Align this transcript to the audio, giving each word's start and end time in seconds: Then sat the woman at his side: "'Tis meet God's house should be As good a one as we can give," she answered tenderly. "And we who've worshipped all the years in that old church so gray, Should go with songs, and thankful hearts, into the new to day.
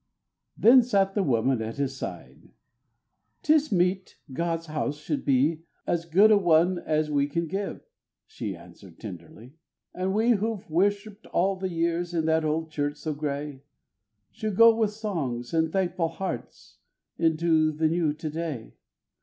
Then 0.57 0.81
sat 0.81 1.13
the 1.13 1.21
woman 1.21 1.61
at 1.61 1.77
his 1.77 1.95
side: 1.95 2.49
"'Tis 3.43 3.71
meet 3.71 4.17
God's 4.33 4.65
house 4.65 4.97
should 4.97 5.23
be 5.23 5.61
As 5.85 6.05
good 6.05 6.31
a 6.31 6.39
one 6.39 6.79
as 6.79 7.11
we 7.11 7.27
can 7.27 7.45
give," 7.45 7.81
she 8.25 8.55
answered 8.55 8.99
tenderly. 8.99 9.53
"And 9.93 10.11
we 10.15 10.31
who've 10.31 10.67
worshipped 10.67 11.27
all 11.27 11.55
the 11.55 11.69
years 11.69 12.15
in 12.15 12.25
that 12.25 12.43
old 12.43 12.71
church 12.71 12.97
so 12.97 13.13
gray, 13.13 13.61
Should 14.31 14.55
go 14.55 14.75
with 14.75 14.89
songs, 14.91 15.53
and 15.53 15.71
thankful 15.71 16.07
hearts, 16.07 16.79
into 17.19 17.71
the 17.71 17.87
new 17.87 18.11
to 18.13 18.29
day. 18.31 18.73